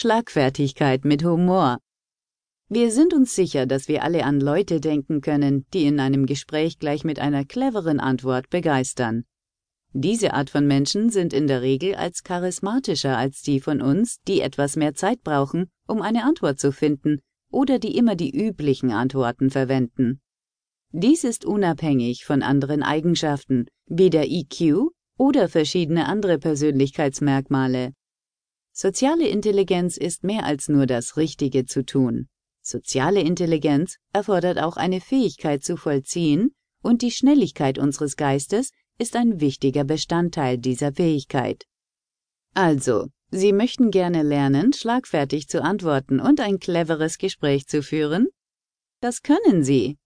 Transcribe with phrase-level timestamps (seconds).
[0.00, 1.78] Schlagfertigkeit mit Humor.
[2.68, 6.78] Wir sind uns sicher, dass wir alle an Leute denken können, die in einem Gespräch
[6.78, 9.24] gleich mit einer cleveren Antwort begeistern.
[9.92, 14.40] Diese Art von Menschen sind in der Regel als charismatischer als die von uns, die
[14.40, 17.18] etwas mehr Zeit brauchen, um eine Antwort zu finden
[17.50, 20.20] oder die immer die üblichen Antworten verwenden.
[20.92, 27.94] Dies ist unabhängig von anderen Eigenschaften, wie der EQ oder verschiedene andere Persönlichkeitsmerkmale.
[28.80, 32.28] Soziale Intelligenz ist mehr als nur das Richtige zu tun.
[32.62, 39.40] Soziale Intelligenz erfordert auch eine Fähigkeit zu vollziehen, und die Schnelligkeit unseres Geistes ist ein
[39.40, 41.64] wichtiger Bestandteil dieser Fähigkeit.
[42.54, 48.28] Also, Sie möchten gerne lernen, schlagfertig zu antworten und ein cleveres Gespräch zu führen?
[49.00, 49.98] Das können Sie.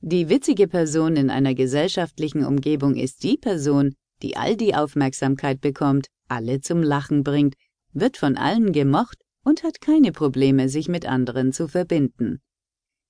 [0.00, 6.08] Die witzige Person in einer gesellschaftlichen Umgebung ist die Person, die all die Aufmerksamkeit bekommt,
[6.28, 7.54] alle zum Lachen bringt,
[7.92, 12.40] wird von allen gemocht und hat keine Probleme, sich mit anderen zu verbinden.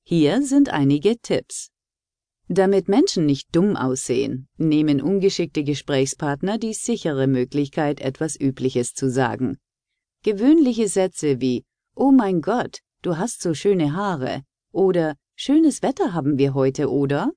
[0.04, 1.70] Hier sind einige Tipps.
[2.48, 9.58] Damit Menschen nicht dumm aussehen, nehmen ungeschickte Gesprächspartner die sichere Möglichkeit, etwas Übliches zu sagen.
[10.22, 16.38] Gewöhnliche Sätze wie Oh mein Gott, du hast so schöne Haare oder Schönes Wetter haben
[16.38, 17.32] wir heute, oder?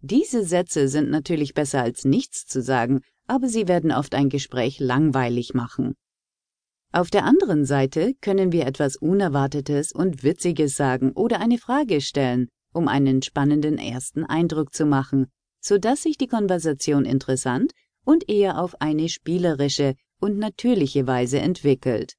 [0.00, 4.78] Diese Sätze sind natürlich besser als nichts zu sagen, aber sie werden oft ein Gespräch
[4.78, 5.94] langweilig machen.
[6.94, 12.48] Auf der anderen Seite können wir etwas Unerwartetes und Witziges sagen oder eine Frage stellen,
[12.74, 15.28] um einen spannenden ersten Eindruck zu machen,
[15.62, 17.72] so dass sich die Konversation interessant
[18.04, 22.14] und eher auf eine spielerische und natürliche Weise entwickelt.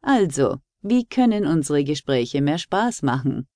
[0.00, 3.46] Also, wie können unsere Gespräche mehr Spaß machen?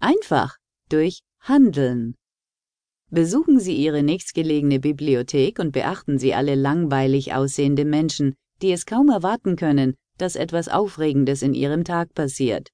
[0.00, 0.56] Einfach
[0.88, 2.16] durch Handeln.
[3.08, 9.08] Besuchen Sie Ihre nächstgelegene Bibliothek und beachten Sie alle langweilig aussehende Menschen, die es kaum
[9.08, 12.70] erwarten können, dass etwas Aufregendes in ihrem Tag passiert.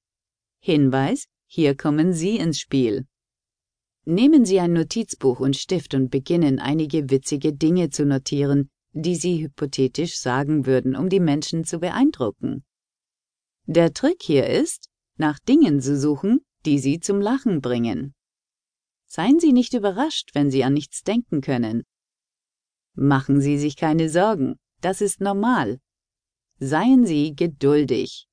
[0.61, 3.07] Hinweis, hier kommen Sie ins Spiel.
[4.05, 9.43] Nehmen Sie ein Notizbuch und Stift und beginnen einige witzige Dinge zu notieren, die Sie
[9.43, 12.65] hypothetisch sagen würden, um die Menschen zu beeindrucken.
[13.67, 18.15] Der Trick hier ist, nach Dingen zu suchen, die Sie zum Lachen bringen.
[19.07, 21.85] Seien Sie nicht überrascht, wenn Sie an nichts denken können.
[22.95, 25.81] Machen Sie sich keine Sorgen, das ist normal.
[26.59, 28.27] Seien Sie geduldig.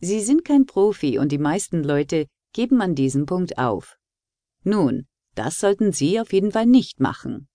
[0.00, 3.96] Sie sind kein Profi und die meisten Leute geben an diesem Punkt auf.
[4.64, 7.48] Nun, das sollten Sie auf jeden Fall nicht machen.